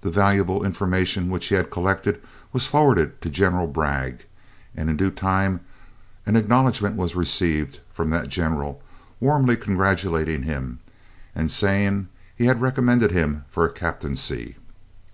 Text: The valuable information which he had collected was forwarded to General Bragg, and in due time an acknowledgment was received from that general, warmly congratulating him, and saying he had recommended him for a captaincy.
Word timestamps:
The 0.00 0.10
valuable 0.10 0.64
information 0.64 1.28
which 1.28 1.48
he 1.48 1.54
had 1.54 1.70
collected 1.70 2.22
was 2.54 2.66
forwarded 2.66 3.20
to 3.20 3.28
General 3.28 3.66
Bragg, 3.66 4.24
and 4.74 4.88
in 4.88 4.96
due 4.96 5.10
time 5.10 5.60
an 6.24 6.36
acknowledgment 6.36 6.96
was 6.96 7.14
received 7.14 7.80
from 7.92 8.08
that 8.08 8.30
general, 8.30 8.80
warmly 9.20 9.58
congratulating 9.58 10.44
him, 10.44 10.78
and 11.34 11.52
saying 11.52 12.08
he 12.34 12.46
had 12.46 12.62
recommended 12.62 13.10
him 13.10 13.44
for 13.50 13.66
a 13.66 13.70
captaincy. 13.70 14.56